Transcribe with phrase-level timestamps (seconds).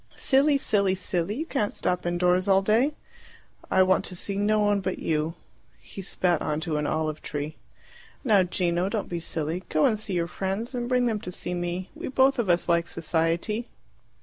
[0.15, 1.35] "Silly, silly, silly!
[1.35, 2.95] You can't stop indoors all day!"
[3.69, 5.35] "I want to see no one but you."
[5.79, 7.57] He spat on to an olive tree.
[8.23, 9.61] "Now, Gino, don't be silly.
[9.69, 11.91] Go and see your friends, and bring them to see me.
[11.93, 13.67] We both of us like society."